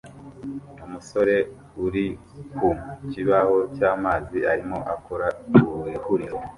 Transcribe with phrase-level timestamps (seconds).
[0.85, 1.35] Umusore
[1.85, 2.05] uri
[2.55, 2.69] ku
[3.11, 5.27] kibaho cyamazi arimo akora
[5.95, 6.37] ihurizo